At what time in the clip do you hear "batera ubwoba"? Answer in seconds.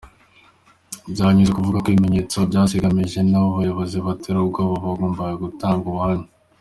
4.05-4.73